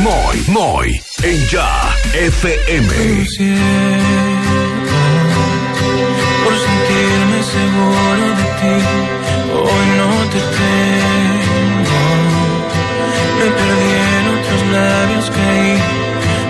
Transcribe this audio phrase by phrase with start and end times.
[0.00, 2.88] Moy, Moy, en Ya FM.
[6.44, 8.76] Por sentirme seguro de ti,
[9.54, 11.98] hoy no te tengo.
[13.38, 15.98] Me perdí en otros labios que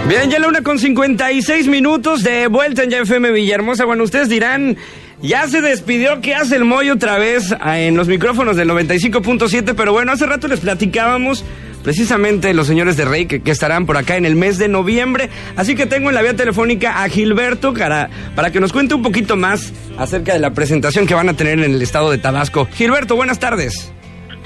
[0.09, 3.85] Bien, ya la una con 56 minutos de vuelta en Ya FM Villahermosa.
[3.85, 4.77] Bueno, ustedes dirán,
[5.21, 9.75] ya se despidió, ¿qué hace el Moy otra vez ah, en los micrófonos del 95.7?
[9.75, 11.45] Pero bueno, hace rato les platicábamos
[11.89, 15.31] precisamente los señores de Rey que, que estarán por acá en el mes de noviembre.
[15.57, 19.01] Así que tengo en la vía telefónica a Gilberto para, para que nos cuente un
[19.01, 22.69] poquito más acerca de la presentación que van a tener en el estado de Tabasco.
[22.75, 23.91] Gilberto, buenas tardes.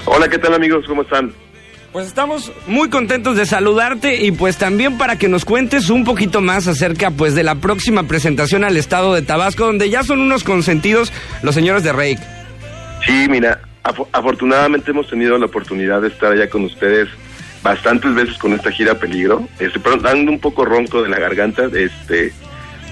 [0.05, 0.85] Hola, ¿qué tal amigos?
[0.87, 1.33] ¿Cómo están?
[1.91, 6.41] Pues estamos muy contentos de saludarte y pues también para que nos cuentes un poquito
[6.43, 10.45] más acerca pues de la próxima presentación al estado de Tabasco donde ya son unos
[10.45, 11.13] consentidos
[11.43, 12.17] los señores de Rey.
[13.05, 17.09] Sí, mira, af- afortunadamente hemos tenido la oportunidad de estar allá con ustedes
[17.63, 19.49] bastantes veces con esta gira Peligro.
[19.59, 22.33] Este, pero dando un poco ronco de la garganta, este,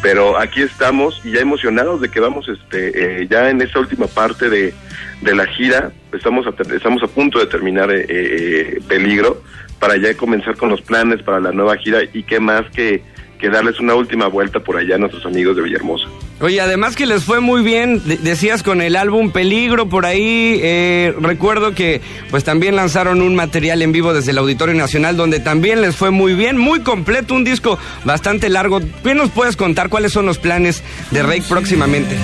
[0.03, 4.07] pero aquí estamos y ya emocionados de que vamos este, eh, ya en esta última
[4.07, 4.73] parte de,
[5.21, 5.93] de la gira.
[6.13, 9.43] Estamos a, estamos a punto de terminar eh, eh, Peligro
[9.79, 13.03] para ya comenzar con los planes para la nueva gira y qué más que,
[13.41, 16.07] que darles una última vuelta por allá a nuestros amigos de Villahermosa.
[16.41, 20.59] Oye, además que les fue muy bien, de- decías con el álbum Peligro por ahí,
[20.63, 25.41] eh, recuerdo que pues también lanzaron un material en vivo desde el Auditorio Nacional donde
[25.41, 28.81] también les fue muy bien, muy completo, un disco bastante largo.
[29.03, 32.17] ¿Qué nos puedes contar cuáles son los planes de Rey próximamente?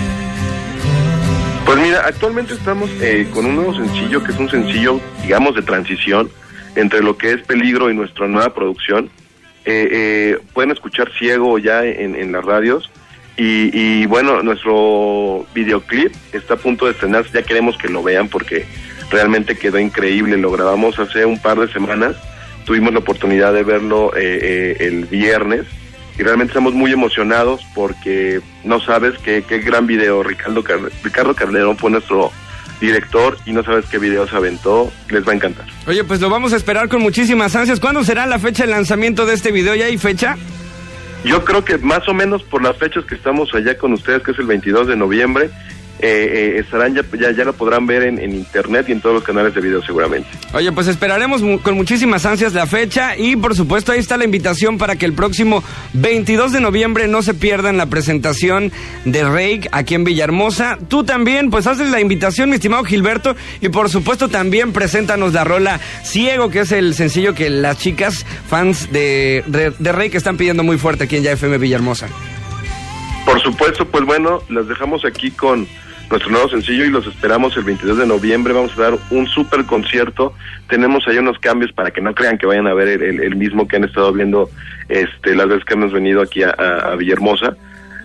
[1.64, 5.62] Pues mira, actualmente estamos eh, con un nuevo sencillo que es un sencillo, digamos, de
[5.62, 6.31] transición
[6.77, 9.11] entre lo que es Peligro y nuestra nueva producción.
[9.67, 12.91] Eh, eh, pueden escuchar Ciego ya en, las radios.
[13.36, 17.31] Y, y bueno, nuestro videoclip está a punto de estrenarse.
[17.34, 18.64] Ya queremos que lo vean porque
[19.11, 20.37] realmente quedó increíble.
[20.39, 22.17] Lo grabamos hace un par de semanas.
[22.64, 25.67] Tuvimos la oportunidad de verlo eh, eh, el viernes
[26.19, 31.34] y realmente estamos muy emocionados porque no sabes qué, qué gran video Ricardo, Car- Ricardo
[31.34, 32.32] Calderón fue nuestro
[32.81, 35.66] director y no sabes qué video se aventó, les va a encantar.
[35.87, 37.81] Oye, pues lo vamos a esperar con muchísimas ansias.
[37.81, 39.75] ¿Cuándo será la fecha de lanzamiento de este video?
[39.75, 40.37] ¿Ya hay fecha?
[41.25, 44.31] Yo creo que más o menos por las fechas que estamos allá con ustedes, que
[44.32, 45.50] es el 22 de noviembre,
[45.99, 49.15] eh, eh, estarán ya, ya, ya lo podrán ver en, en internet y en todos
[49.15, 50.29] los canales de video seguramente.
[50.53, 54.25] Oye, pues esperaremos mu- con muchísimas ansias la fecha y por supuesto ahí está la
[54.25, 55.65] invitación para que el próximo
[55.95, 58.73] 22 de noviembre no se pierdan la presentación
[59.06, 60.79] de Rake aquí en Villahermosa.
[60.89, 65.45] Tú también, pues haces la invitación, mi estimado Gilberto, y por supuesto también preséntanos la
[65.45, 70.37] rola Ciego, que es el sencillo que las chicas fans de, de, de Rake están
[70.37, 72.09] pidiendo muy fuerte aquí en Ya FM Villahermosa.
[73.25, 75.67] Por supuesto, pues bueno, las dejamos aquí con
[76.11, 78.53] nuestro nuevo sencillo y los esperamos el 22 de noviembre.
[78.53, 80.34] Vamos a dar un super concierto.
[80.69, 83.77] Tenemos ahí unos cambios para que no crean que vayan a ver el, mismo que
[83.77, 84.49] han estado viendo
[84.89, 87.56] este, las veces que hemos venido aquí a, a- Villahermosa.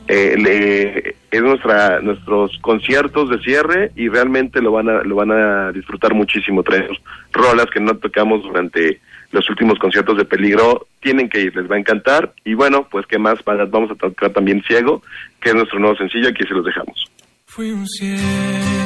[0.08, 5.72] Eh, es nuestra nuestros conciertos de cierre y realmente lo van a lo van a
[5.72, 6.64] disfrutar muchísimo.
[6.64, 7.00] Traemos
[7.32, 9.00] rolas que no tocamos durante
[9.32, 10.88] los últimos conciertos de Peligro.
[11.00, 12.34] Tienen que ir, les va a encantar.
[12.44, 15.02] Y bueno, pues qué más, vamos a tocar también Ciego,
[15.40, 16.30] que es nuestro nuevo sencillo.
[16.30, 17.11] Aquí se los dejamos.
[17.52, 18.81] Fui un ciego